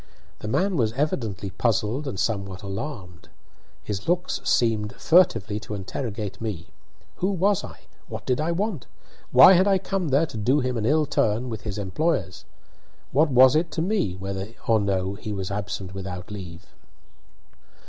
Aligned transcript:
The 0.39 0.47
man 0.47 0.77
was 0.77 0.93
evidently 0.93 1.51
puzzled 1.51 2.07
and 2.07 2.19
somewhat 2.19 2.63
alarmed. 2.63 3.29
His 3.83 4.07
looks 4.07 4.41
seemed 4.43 4.95
furtively 4.95 5.59
to 5.59 5.75
interrogate 5.75 6.41
me. 6.41 6.69
Who 7.17 7.29
was 7.31 7.63
I? 7.63 7.81
What 8.07 8.25
did 8.25 8.41
I 8.41 8.51
want? 8.51 8.87
Why 9.31 9.53
had 9.53 9.67
I 9.67 9.77
come 9.77 10.07
there 10.07 10.25
to 10.25 10.37
do 10.37 10.59
him 10.59 10.75
an 10.75 10.87
ill 10.87 11.05
turn 11.05 11.49
with 11.49 11.61
his 11.61 11.77
employers? 11.77 12.45
What 13.11 13.29
was 13.29 13.55
it 13.55 13.69
to 13.73 13.81
me 13.83 14.15
whether 14.15 14.47
or 14.65 14.79
no 14.79 15.13
he 15.13 15.31
was 15.31 15.51
absent 15.51 15.93
without 15.93 16.31
leave? 16.31 16.73